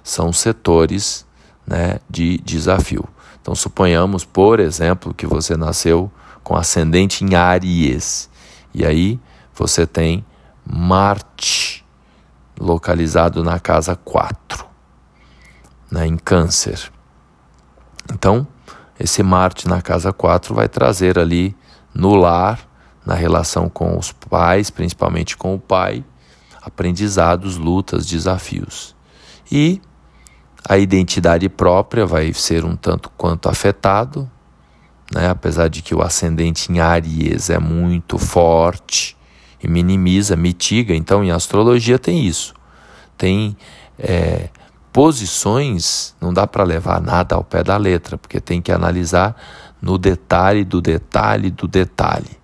são 0.00 0.32
setores 0.32 1.26
né, 1.66 1.98
de 2.08 2.38
desafio. 2.38 3.04
Então, 3.42 3.52
suponhamos, 3.56 4.24
por 4.24 4.60
exemplo, 4.60 5.12
que 5.12 5.26
você 5.26 5.56
nasceu 5.56 6.08
com 6.44 6.54
ascendente 6.54 7.24
em 7.24 7.34
Áries, 7.34 8.30
e 8.72 8.86
aí 8.86 9.18
você 9.52 9.88
tem 9.88 10.24
Marte 10.64 11.84
localizado 12.56 13.42
na 13.42 13.58
casa 13.58 13.96
4, 13.96 14.64
né, 15.90 16.06
em 16.06 16.16
Câncer. 16.16 16.92
Então, 18.12 18.46
esse 18.98 19.22
Marte 19.22 19.68
na 19.68 19.82
casa 19.82 20.12
4 20.12 20.54
vai 20.54 20.68
trazer 20.68 21.18
ali 21.18 21.54
no 21.94 22.14
lar, 22.14 22.60
na 23.04 23.14
relação 23.14 23.68
com 23.68 23.98
os 23.98 24.12
pais, 24.12 24.70
principalmente 24.70 25.36
com 25.36 25.54
o 25.54 25.58
pai, 25.58 26.04
aprendizados, 26.62 27.56
lutas, 27.56 28.06
desafios. 28.06 28.94
E 29.50 29.80
a 30.66 30.78
identidade 30.78 31.48
própria 31.48 32.06
vai 32.06 32.32
ser 32.32 32.64
um 32.64 32.74
tanto 32.74 33.10
quanto 33.16 33.48
afetado, 33.48 34.30
né? 35.12 35.28
apesar 35.28 35.68
de 35.68 35.82
que 35.82 35.94
o 35.94 36.00
ascendente 36.00 36.72
em 36.72 36.80
Aries 36.80 37.50
é 37.50 37.58
muito 37.58 38.18
forte 38.18 39.16
e 39.62 39.68
minimiza, 39.68 40.36
mitiga. 40.36 40.94
Então, 40.94 41.22
em 41.22 41.30
astrologia 41.30 41.98
tem 41.98 42.26
isso. 42.26 42.54
Tem 43.16 43.56
é, 43.98 44.48
posições, 44.94 46.14
não 46.20 46.32
dá 46.32 46.46
para 46.46 46.62
levar 46.62 47.00
nada 47.00 47.34
ao 47.34 47.42
pé 47.42 47.64
da 47.64 47.76
letra, 47.76 48.16
porque 48.16 48.40
tem 48.40 48.62
que 48.62 48.70
analisar 48.70 49.34
no 49.82 49.98
detalhe 49.98 50.64
do 50.64 50.80
detalhe 50.80 51.50
do 51.50 51.66
detalhe. 51.66 52.38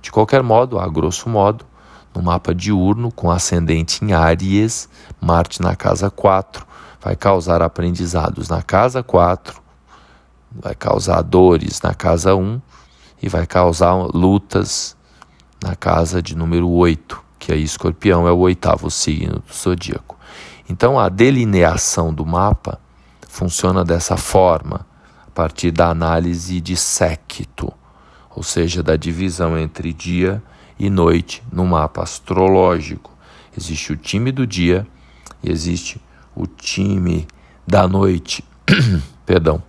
De 0.00 0.12
qualquer 0.12 0.40
modo, 0.40 0.78
a 0.78 0.88
grosso 0.88 1.28
modo, 1.28 1.66
no 2.14 2.22
mapa 2.22 2.54
diurno, 2.54 3.10
com 3.10 3.28
ascendente 3.28 4.04
em 4.04 4.12
Áries, 4.12 4.88
Marte 5.20 5.60
na 5.60 5.74
casa 5.74 6.08
4, 6.08 6.64
vai 7.00 7.16
causar 7.16 7.60
aprendizados 7.60 8.48
na 8.48 8.62
casa 8.62 9.02
4, 9.02 9.60
vai 10.52 10.76
causar 10.76 11.22
dores 11.22 11.82
na 11.82 11.92
casa 11.92 12.36
1 12.36 12.62
e 13.20 13.28
vai 13.28 13.48
causar 13.48 13.94
lutas 14.14 14.96
na 15.60 15.74
casa 15.74 16.22
de 16.22 16.36
número 16.36 16.70
8, 16.70 17.20
que 17.36 17.52
aí 17.52 17.64
escorpião 17.64 18.28
é 18.28 18.32
o 18.32 18.38
oitavo 18.38 18.88
signo 18.92 19.42
do 19.44 19.52
zodíaco. 19.52 20.19
Então 20.70 21.00
a 21.00 21.08
delineação 21.08 22.14
do 22.14 22.24
mapa 22.24 22.78
funciona 23.28 23.84
dessa 23.84 24.16
forma, 24.16 24.86
a 25.26 25.30
partir 25.32 25.72
da 25.72 25.88
análise 25.88 26.60
de 26.60 26.76
séquito, 26.76 27.72
ou 28.30 28.44
seja, 28.44 28.80
da 28.80 28.94
divisão 28.94 29.58
entre 29.58 29.92
dia 29.92 30.40
e 30.78 30.88
noite 30.88 31.42
no 31.50 31.66
mapa 31.66 32.04
astrológico. 32.04 33.10
Existe 33.58 33.92
o 33.92 33.96
time 33.96 34.30
do 34.30 34.46
dia 34.46 34.86
e 35.42 35.50
existe 35.50 36.00
o 36.36 36.46
time 36.46 37.26
da 37.66 37.88
noite. 37.88 38.44
Perdão. 39.26 39.60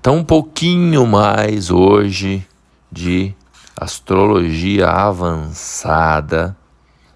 Então, 0.00 0.16
um 0.16 0.24
pouquinho 0.24 1.06
mais 1.06 1.70
hoje 1.70 2.46
de 2.90 3.34
astrologia 3.76 4.88
avançada. 4.88 6.56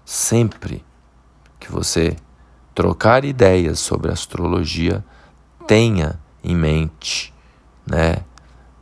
Sempre 0.05 0.85
que 1.67 1.71
você 1.73 2.15
trocar 2.73 3.25
ideias 3.25 3.79
sobre 3.79 4.09
astrologia, 4.09 5.03
tenha 5.67 6.17
em 6.41 6.55
mente, 6.55 7.33
né, 7.85 8.17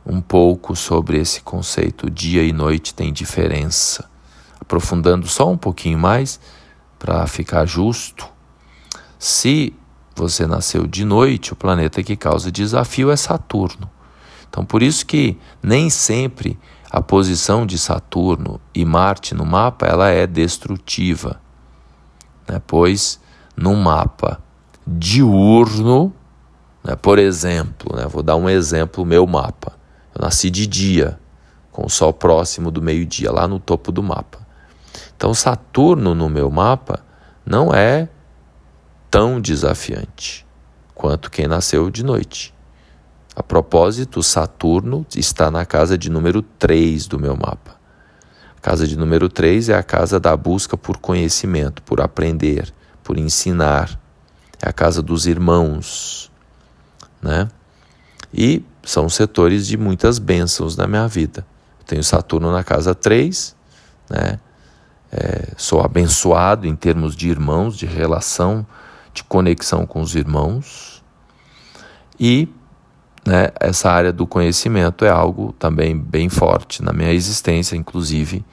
um 0.06 0.20
pouco 0.20 0.76
sobre 0.76 1.18
esse 1.18 1.40
conceito 1.40 2.08
dia 2.08 2.44
e 2.44 2.52
noite 2.52 2.94
tem 2.94 3.12
diferença. 3.12 4.08
Aprofundando 4.60 5.26
só 5.26 5.50
um 5.50 5.56
pouquinho 5.56 5.98
mais 5.98 6.38
para 6.96 7.26
ficar 7.26 7.66
justo, 7.66 8.28
se 9.18 9.74
você 10.14 10.46
nasceu 10.46 10.86
de 10.86 11.04
noite, 11.04 11.52
o 11.52 11.56
planeta 11.56 12.02
que 12.04 12.16
causa 12.16 12.52
desafio 12.52 13.10
é 13.10 13.16
Saturno. 13.16 13.90
Então, 14.48 14.64
por 14.64 14.80
isso 14.80 15.04
que 15.04 15.36
nem 15.60 15.90
sempre 15.90 16.56
a 16.88 17.02
posição 17.02 17.66
de 17.66 17.78
Saturno 17.78 18.60
e 18.72 18.84
Marte 18.84 19.34
no 19.34 19.44
mapa 19.44 19.86
ela 19.86 20.08
é 20.08 20.24
destrutiva, 20.24 21.40
né? 22.48 22.60
pois 22.66 23.20
no 23.56 23.74
mapa 23.74 24.40
diurno, 24.86 26.12
né? 26.84 26.94
por 26.96 27.18
exemplo, 27.18 27.96
né? 27.96 28.06
vou 28.06 28.22
dar 28.22 28.36
um 28.36 28.48
exemplo, 28.48 29.04
meu 29.04 29.26
mapa. 29.26 29.72
Eu 30.14 30.22
nasci 30.22 30.50
de 30.50 30.66
dia, 30.66 31.18
com 31.72 31.86
o 31.86 31.90
Sol 31.90 32.12
próximo 32.12 32.70
do 32.70 32.80
meio-dia, 32.80 33.30
lá 33.30 33.46
no 33.46 33.58
topo 33.58 33.92
do 33.92 34.02
mapa. 34.02 34.38
Então, 35.16 35.34
Saturno 35.34 36.14
no 36.14 36.28
meu 36.28 36.50
mapa 36.50 37.00
não 37.44 37.72
é 37.72 38.08
tão 39.10 39.40
desafiante 39.40 40.46
quanto 40.94 41.30
quem 41.30 41.46
nasceu 41.46 41.90
de 41.90 42.04
noite. 42.04 42.54
A 43.34 43.42
propósito, 43.42 44.22
Saturno 44.22 45.06
está 45.14 45.50
na 45.50 45.66
casa 45.66 45.98
de 45.98 46.10
número 46.10 46.40
3 46.40 47.06
do 47.06 47.18
meu 47.18 47.36
mapa. 47.36 47.75
Casa 48.66 48.84
de 48.84 48.98
número 48.98 49.28
3 49.28 49.68
é 49.68 49.76
a 49.76 49.82
casa 49.84 50.18
da 50.18 50.36
busca 50.36 50.76
por 50.76 50.98
conhecimento, 50.98 51.80
por 51.82 52.00
aprender, 52.00 52.74
por 53.04 53.16
ensinar. 53.16 53.96
É 54.60 54.68
a 54.68 54.72
casa 54.72 55.00
dos 55.00 55.24
irmãos, 55.24 56.32
né? 57.22 57.48
E 58.34 58.64
são 58.82 59.08
setores 59.08 59.68
de 59.68 59.76
muitas 59.76 60.18
bênçãos 60.18 60.76
na 60.76 60.88
minha 60.88 61.06
vida. 61.06 61.46
Eu 61.78 61.84
tenho 61.86 62.02
Saturno 62.02 62.50
na 62.50 62.64
casa 62.64 62.92
3, 62.92 63.54
né? 64.10 64.40
É, 65.12 65.52
sou 65.56 65.80
abençoado 65.80 66.66
em 66.66 66.74
termos 66.74 67.14
de 67.14 67.28
irmãos, 67.28 67.78
de 67.78 67.86
relação, 67.86 68.66
de 69.14 69.22
conexão 69.22 69.86
com 69.86 70.00
os 70.00 70.16
irmãos. 70.16 71.04
E 72.18 72.48
né, 73.26 73.48
essa 73.58 73.90
área 73.90 74.12
do 74.12 74.26
conhecimento 74.26 75.04
é 75.04 75.10
algo 75.10 75.52
também 75.58 75.98
bem 75.98 76.28
forte 76.28 76.82
na 76.82 76.92
minha 76.92 77.12
existência. 77.12 77.76
Inclusive, 77.76 78.44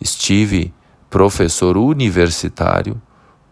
estive 0.00 0.72
professor 1.10 1.76
universitário 1.76 3.00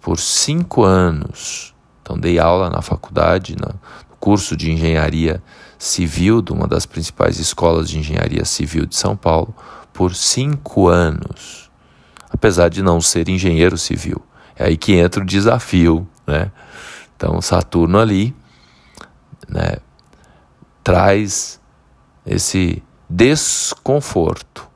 por 0.00 0.18
cinco 0.18 0.84
anos. 0.84 1.74
Então, 2.02 2.18
dei 2.18 2.38
aula 2.38 2.70
na 2.70 2.80
faculdade, 2.80 3.54
no 3.60 3.78
curso 4.18 4.56
de 4.56 4.72
engenharia 4.72 5.42
civil 5.78 6.40
de 6.40 6.52
uma 6.52 6.66
das 6.66 6.86
principais 6.86 7.38
escolas 7.38 7.88
de 7.88 7.98
engenharia 7.98 8.44
civil 8.44 8.86
de 8.86 8.96
São 8.96 9.14
Paulo 9.14 9.54
por 9.92 10.14
cinco 10.14 10.88
anos, 10.88 11.70
apesar 12.30 12.68
de 12.68 12.82
não 12.82 13.00
ser 13.00 13.28
engenheiro 13.28 13.76
civil. 13.76 14.22
É 14.56 14.64
aí 14.66 14.76
que 14.76 14.94
entra 14.94 15.22
o 15.22 15.26
desafio, 15.26 16.08
né? 16.26 16.50
Então 17.16 17.40
Saturno 17.42 17.98
ali, 17.98 18.34
né, 19.48 19.76
traz 20.88 21.60
esse 22.24 22.82
desconforto, 23.10 24.66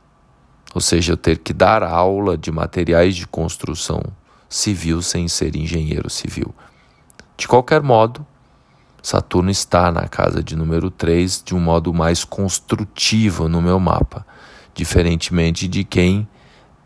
ou 0.74 0.80
seja, 0.82 1.14
eu 1.14 1.16
ter 1.16 1.38
que 1.38 1.54
dar 1.54 1.82
aula 1.82 2.36
de 2.36 2.52
materiais 2.52 3.16
de 3.16 3.26
construção 3.26 4.02
civil 4.46 5.00
sem 5.00 5.26
ser 5.26 5.56
engenheiro 5.56 6.10
civil. 6.10 6.54
De 7.34 7.48
qualquer 7.48 7.80
modo, 7.80 8.26
Saturno 9.02 9.50
está 9.50 9.90
na 9.90 10.06
casa 10.06 10.42
de 10.42 10.54
número 10.54 10.90
3 10.90 11.42
de 11.46 11.54
um 11.54 11.60
modo 11.60 11.94
mais 11.94 12.24
construtivo 12.24 13.48
no 13.48 13.62
meu 13.62 13.80
mapa, 13.80 14.26
diferentemente 14.74 15.66
de 15.66 15.82
quem 15.82 16.28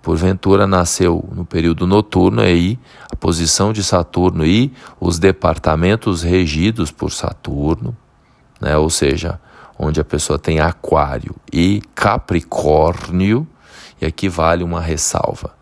porventura 0.02 0.68
nasceu 0.68 1.28
no 1.32 1.44
período 1.44 1.84
noturno, 1.84 2.42
aí 2.42 2.78
a 3.10 3.16
posição 3.16 3.72
de 3.72 3.82
Saturno 3.82 4.46
e 4.46 4.72
os 5.00 5.18
departamentos 5.18 6.22
regidos 6.22 6.92
por 6.92 7.10
Saturno, 7.10 7.96
né? 8.60 8.76
ou 8.76 8.90
seja, 8.90 9.40
onde 9.78 10.00
a 10.00 10.04
pessoa 10.04 10.38
tem 10.38 10.60
Aquário 10.60 11.34
e 11.52 11.82
Capricórnio, 11.94 13.46
e 14.00 14.06
aqui 14.06 14.28
vale 14.28 14.62
uma 14.62 14.80
ressalva: 14.80 15.54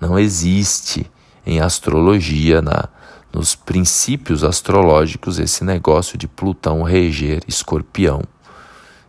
não 0.00 0.18
existe 0.18 1.10
em 1.44 1.60
astrologia, 1.60 2.60
na 2.60 2.88
nos 3.36 3.54
princípios 3.54 4.42
astrológicos 4.42 5.38
esse 5.38 5.62
negócio 5.62 6.16
de 6.16 6.26
Plutão 6.26 6.82
reger 6.82 7.42
Escorpião 7.46 8.22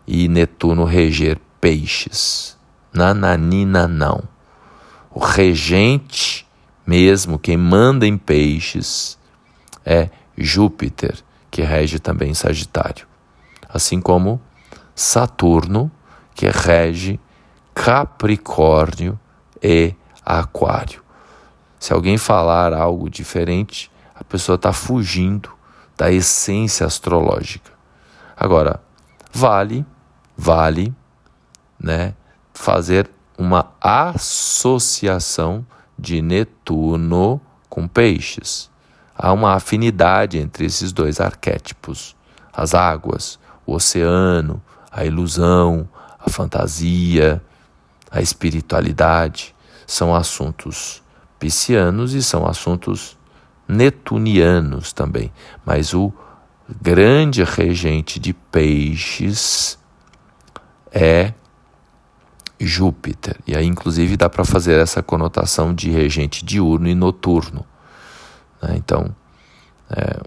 e 0.06 0.28
Netuno 0.28 0.84
reger 0.84 1.40
Peixes. 1.62 2.58
Nananina 2.94 3.88
não. 3.88 4.22
O 5.12 5.20
regente 5.20 6.46
mesmo, 6.86 7.40
quem 7.40 7.56
manda 7.56 8.06
em 8.06 8.18
Peixes, 8.18 9.18
é 9.86 10.10
Júpiter, 10.38 11.16
que 11.50 11.62
rege 11.62 11.98
também 11.98 12.34
Sagitário. 12.34 13.08
Assim 13.68 14.00
como 14.00 14.42
Saturno, 14.96 15.92
que 16.34 16.48
rege 16.48 17.20
Capricórnio 17.74 19.20
e 19.62 19.94
Aquário. 20.26 21.04
Se 21.80 21.94
alguém 21.94 22.18
falar 22.18 22.74
algo 22.74 23.10
diferente, 23.10 23.92
a 24.16 24.24
pessoa 24.24 24.56
está 24.56 24.74
fugindo 24.74 25.50
da 25.96 26.12
essência 26.12 26.86
astrológica. 26.86 27.72
Agora, 28.36 28.82
vale, 29.32 29.86
vale, 30.36 30.94
né, 31.80 32.14
fazer 32.54 33.10
uma 33.38 33.72
associação 33.80 35.66
de 35.98 36.22
Netuno 36.22 37.40
com 37.70 37.88
Peixes. 37.88 38.70
Há 39.16 39.32
uma 39.32 39.54
afinidade 39.54 40.38
entre 40.38 40.66
esses 40.66 40.92
dois 40.92 41.20
arquétipos: 41.20 42.16
as 42.54 42.74
águas, 42.74 43.40
o 43.68 43.76
oceano, 43.76 44.60
a 44.90 45.06
ilusão, 45.06 45.88
a 46.18 46.30
fantasia, 46.30 47.42
a 48.10 48.22
espiritualidade. 48.22 49.54
São 49.86 50.16
assuntos 50.16 51.04
piscianos 51.38 52.14
e 52.14 52.24
são 52.24 52.48
assuntos 52.48 53.18
netunianos 53.68 54.94
também, 54.94 55.32
mas 55.66 55.94
o 55.94 56.12
grande 56.82 57.44
regente 57.44 58.20
de 58.20 58.34
peixes 58.34 59.78
é 60.92 61.34
Júpiter. 62.60 63.38
E 63.46 63.56
aí, 63.56 63.66
inclusive, 63.66 64.18
dá 64.18 64.30
para 64.30 64.44
fazer 64.44 64.80
essa 64.80 65.04
conotação 65.04 65.74
de 65.74 65.92
regente 65.92 66.44
diurno 66.44 66.88
e 66.88 66.96
noturno. 66.96 67.66
Né? 68.62 68.76
Então, 68.78 69.16
é, 69.92 70.20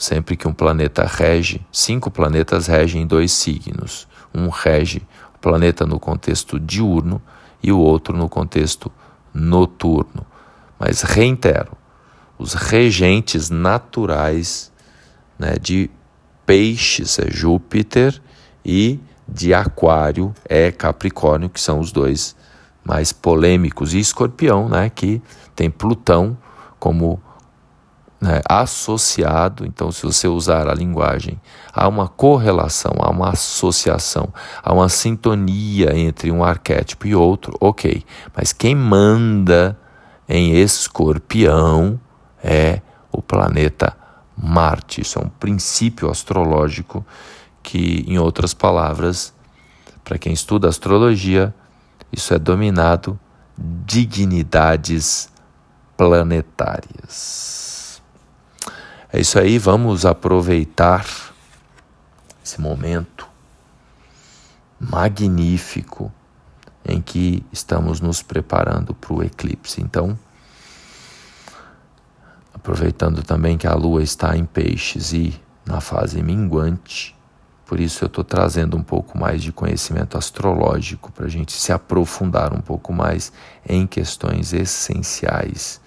sempre 0.00 0.34
que 0.34 0.48
um 0.48 0.52
planeta 0.54 1.04
rege, 1.04 1.60
cinco 1.70 2.10
planetas 2.10 2.66
regem 2.66 3.06
dois 3.06 3.32
signos. 3.32 4.08
Um 4.34 4.48
rege 4.48 5.02
o 5.34 5.38
planeta 5.38 5.84
no 5.84 6.00
contexto 6.00 6.58
diurno 6.58 7.20
e 7.62 7.70
o 7.70 7.78
outro 7.78 8.16
no 8.16 8.26
contexto 8.26 8.90
noturno. 9.32 10.24
Mas 10.78 11.02
reitero, 11.02 11.72
os 12.38 12.54
regentes 12.54 13.50
naturais 13.50 14.72
né, 15.38 15.56
de 15.60 15.90
peixes 16.46 17.18
é 17.18 17.30
Júpiter 17.30 18.22
e 18.64 18.98
de 19.28 19.52
Aquário 19.52 20.34
é 20.48 20.72
Capricórnio, 20.72 21.50
que 21.50 21.60
são 21.60 21.78
os 21.78 21.92
dois 21.92 22.34
mais 22.82 23.12
polêmicos, 23.12 23.92
e 23.92 23.98
Escorpião, 23.98 24.66
né, 24.66 24.88
que 24.88 25.20
tem 25.54 25.70
Plutão 25.70 26.38
como 26.78 27.20
né, 28.20 28.40
associado. 28.48 29.64
Então, 29.64 29.90
se 29.90 30.04
você 30.04 30.28
usar 30.28 30.68
a 30.68 30.74
linguagem, 30.74 31.40
há 31.72 31.88
uma 31.88 32.06
correlação, 32.06 32.92
há 32.98 33.10
uma 33.10 33.30
associação, 33.30 34.32
há 34.62 34.72
uma 34.72 34.88
sintonia 34.88 35.96
entre 35.96 36.30
um 36.30 36.44
arquétipo 36.44 37.06
e 37.06 37.14
outro, 37.14 37.56
ok. 37.60 38.04
Mas 38.36 38.52
quem 38.52 38.74
manda 38.74 39.78
em 40.28 40.54
Escorpião 40.54 41.98
é 42.42 42.80
o 43.10 43.22
planeta 43.22 43.96
Marte. 44.36 45.00
Isso 45.00 45.18
é 45.18 45.22
um 45.22 45.28
princípio 45.28 46.10
astrológico 46.10 47.04
que, 47.62 48.04
em 48.06 48.18
outras 48.18 48.54
palavras, 48.54 49.34
para 50.04 50.18
quem 50.18 50.32
estuda 50.32 50.68
astrologia, 50.68 51.54
isso 52.12 52.34
é 52.34 52.38
dominado 52.38 53.18
dignidades 53.58 55.28
planetárias. 55.96 57.59
É 59.12 59.18
isso 59.18 59.40
aí, 59.40 59.58
vamos 59.58 60.06
aproveitar 60.06 61.04
esse 62.44 62.60
momento 62.60 63.28
magnífico 64.78 66.12
em 66.84 67.02
que 67.02 67.44
estamos 67.52 68.00
nos 68.00 68.22
preparando 68.22 68.94
para 68.94 69.12
o 69.12 69.22
eclipse. 69.24 69.82
Então, 69.82 70.16
aproveitando 72.54 73.24
também 73.24 73.58
que 73.58 73.66
a 73.66 73.74
lua 73.74 74.00
está 74.00 74.36
em 74.36 74.44
peixes 74.44 75.12
e 75.12 75.40
na 75.66 75.80
fase 75.80 76.22
minguante, 76.22 77.16
por 77.66 77.80
isso 77.80 78.04
eu 78.04 78.06
estou 78.06 78.22
trazendo 78.22 78.76
um 78.76 78.82
pouco 78.82 79.18
mais 79.18 79.42
de 79.42 79.50
conhecimento 79.50 80.16
astrológico 80.16 81.10
para 81.10 81.26
a 81.26 81.28
gente 81.28 81.52
se 81.52 81.72
aprofundar 81.72 82.52
um 82.52 82.60
pouco 82.60 82.92
mais 82.92 83.32
em 83.68 83.88
questões 83.88 84.52
essenciais 84.52 85.80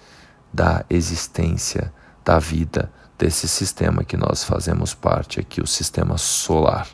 da 0.52 0.84
existência, 0.90 1.90
da 2.22 2.38
vida, 2.38 2.92
desse 3.18 3.46
sistema 3.48 4.04
que 4.04 4.16
nós 4.16 4.44
fazemos 4.44 4.94
parte 4.94 5.40
aqui, 5.40 5.60
o 5.60 5.66
sistema 5.66 6.18
solar. 6.18 6.88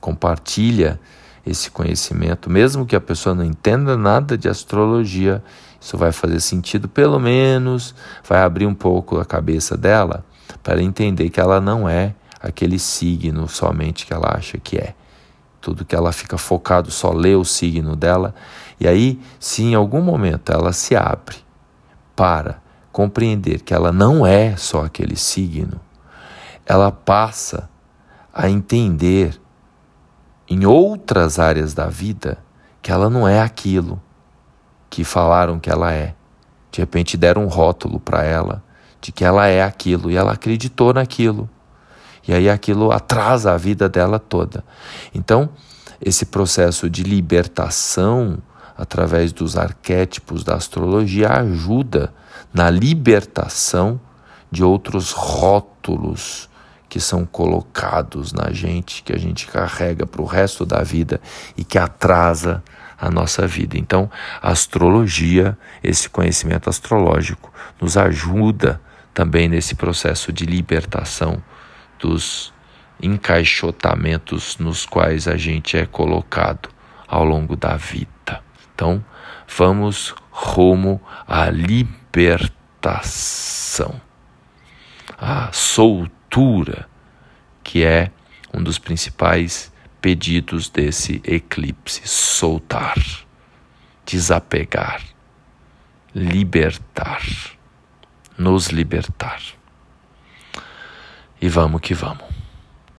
Compartilha 0.00 0.98
esse 1.46 1.70
conhecimento, 1.70 2.50
mesmo 2.50 2.84
que 2.84 2.96
a 2.96 3.00
pessoa 3.00 3.34
não 3.34 3.44
entenda 3.44 3.96
nada 3.96 4.36
de 4.36 4.48
astrologia, 4.48 5.42
isso 5.80 5.96
vai 5.96 6.10
fazer 6.10 6.40
sentido, 6.40 6.88
pelo 6.88 7.20
menos 7.20 7.94
vai 8.24 8.42
abrir 8.42 8.66
um 8.66 8.74
pouco 8.74 9.20
a 9.20 9.24
cabeça 9.24 9.76
dela 9.76 10.24
para 10.62 10.82
entender 10.82 11.30
que 11.30 11.38
ela 11.38 11.60
não 11.60 11.88
é 11.88 12.14
aquele 12.40 12.78
signo 12.78 13.48
somente 13.48 14.06
que 14.06 14.12
ela 14.12 14.36
acha 14.36 14.58
que 14.58 14.76
é. 14.76 14.94
Tudo 15.60 15.84
que 15.84 15.94
ela 15.94 16.12
fica 16.12 16.36
focado 16.36 16.90
só 16.90 17.12
lê 17.12 17.34
o 17.34 17.44
signo 17.44 17.94
dela. 17.94 18.34
E 18.78 18.86
aí, 18.86 19.20
se 19.38 19.62
em 19.62 19.74
algum 19.74 20.00
momento 20.00 20.52
ela 20.52 20.72
se 20.72 20.94
abre 20.96 21.36
para 22.14 22.60
compreender 22.96 23.60
que 23.60 23.74
ela 23.74 23.92
não 23.92 24.26
é 24.26 24.56
só 24.56 24.86
aquele 24.86 25.16
signo, 25.16 25.78
ela 26.64 26.90
passa 26.90 27.68
a 28.32 28.48
entender 28.48 29.38
em 30.48 30.64
outras 30.64 31.38
áreas 31.38 31.74
da 31.74 31.88
vida 31.88 32.38
que 32.80 32.90
ela 32.90 33.10
não 33.10 33.28
é 33.28 33.42
aquilo 33.42 34.00
que 34.88 35.04
falaram 35.04 35.60
que 35.60 35.68
ela 35.68 35.92
é. 35.92 36.14
De 36.72 36.80
repente 36.80 37.18
deram 37.18 37.44
um 37.44 37.48
rótulo 37.48 38.00
para 38.00 38.24
ela 38.24 38.64
de 38.98 39.12
que 39.12 39.26
ela 39.26 39.46
é 39.46 39.62
aquilo 39.62 40.10
e 40.10 40.16
ela 40.16 40.32
acreditou 40.32 40.94
naquilo. 40.94 41.50
E 42.26 42.32
aí 42.32 42.48
aquilo 42.48 42.90
atrasa 42.90 43.52
a 43.52 43.58
vida 43.58 43.90
dela 43.90 44.18
toda. 44.18 44.64
Então, 45.14 45.50
esse 46.00 46.24
processo 46.24 46.88
de 46.88 47.02
libertação 47.02 48.38
através 48.74 49.34
dos 49.34 49.54
arquétipos 49.54 50.42
da 50.42 50.54
astrologia 50.54 51.28
ajuda 51.28 52.10
na 52.52 52.70
libertação 52.70 54.00
de 54.50 54.64
outros 54.64 55.12
rótulos 55.12 56.48
que 56.88 57.00
são 57.00 57.26
colocados 57.26 58.32
na 58.32 58.52
gente, 58.52 59.02
que 59.02 59.12
a 59.12 59.18
gente 59.18 59.46
carrega 59.46 60.06
para 60.06 60.22
o 60.22 60.24
resto 60.24 60.64
da 60.64 60.82
vida 60.82 61.20
e 61.56 61.64
que 61.64 61.78
atrasa 61.78 62.62
a 62.98 63.10
nossa 63.10 63.46
vida. 63.46 63.76
Então, 63.76 64.10
a 64.40 64.50
astrologia, 64.50 65.58
esse 65.82 66.08
conhecimento 66.08 66.70
astrológico, 66.70 67.52
nos 67.80 67.96
ajuda 67.96 68.80
também 69.12 69.48
nesse 69.48 69.74
processo 69.74 70.32
de 70.32 70.46
libertação 70.46 71.42
dos 71.98 72.52
encaixotamentos 73.02 74.56
nos 74.58 74.86
quais 74.86 75.28
a 75.28 75.36
gente 75.36 75.76
é 75.76 75.84
colocado 75.84 76.68
ao 77.06 77.24
longo 77.24 77.56
da 77.56 77.76
vida. 77.76 78.42
Então, 78.74 79.04
vamos 79.56 80.14
rumo 80.30 81.00
à 81.26 81.50
libertação, 81.50 81.96
à 85.18 85.50
soltura, 85.52 86.88
que 87.62 87.84
é 87.84 88.10
um 88.54 88.62
dos 88.62 88.78
principais 88.78 89.72
pedidos 90.00 90.70
desse 90.70 91.20
eclipse: 91.24 92.08
soltar, 92.08 92.96
desapegar, 94.06 95.02
libertar, 96.14 97.22
nos 98.38 98.68
libertar. 98.68 99.42
E 101.40 101.48
vamos 101.48 101.80
que 101.82 101.92
vamos. 101.92 102.35